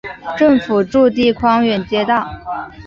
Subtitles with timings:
[0.35, 2.27] 政府驻地匡远街道。